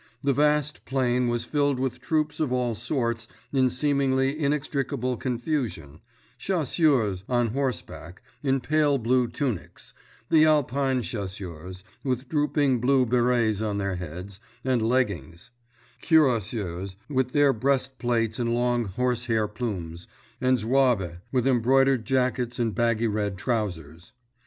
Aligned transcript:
The 0.23 0.33
vast 0.33 0.83
plain 0.83 1.27
was 1.27 1.45
filled 1.45 1.77
with 1.79 2.01
troops 2.01 2.39
of 2.39 2.51
all 2.51 2.73
sorts 2.73 3.27
in 3.53 3.69
seemingly 3.69 4.35
inextricable 4.39 5.15
confusion: 5.15 6.01
chasseurs, 6.39 7.23
on 7.29 7.49
horseback, 7.49 8.23
in 8.41 8.61
pale 8.61 8.97
blue 8.97 9.27
tunics, 9.27 9.93
the 10.31 10.43
Alpine 10.43 11.03
chasseurs, 11.03 11.83
with 12.03 12.27
drooping 12.27 12.79
blue 12.81 13.05
berets 13.05 13.61
on 13.61 13.77
their 13.77 13.97
heads, 13.97 14.39
and 14.65 14.81
leggings; 14.81 15.51
cuirassiers 16.01 16.95
with 17.07 17.31
their 17.33 17.53
breastplates 17.53 18.39
and 18.39 18.55
long 18.55 18.85
horsehair 18.85 19.47
plumes, 19.47 20.07
and 20.41 20.57
zouaves 20.57 21.19
with 21.31 21.45
embroidered 21.45 22.05
jackets 22.05 22.57
and 22.57 22.73
baggy 22.73 23.07
red 23.07 23.37
trousers. 23.37 24.13